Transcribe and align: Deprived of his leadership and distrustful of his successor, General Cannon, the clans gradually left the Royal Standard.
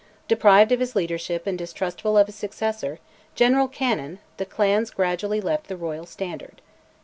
Deprived 0.27 0.71
of 0.71 0.79
his 0.79 0.95
leadership 0.95 1.45
and 1.45 1.59
distrustful 1.59 2.17
of 2.17 2.25
his 2.25 2.33
successor, 2.35 2.97
General 3.35 3.67
Cannon, 3.67 4.17
the 4.37 4.47
clans 4.47 4.89
gradually 4.89 5.39
left 5.39 5.67
the 5.67 5.77
Royal 5.77 6.07
Standard. 6.07 6.59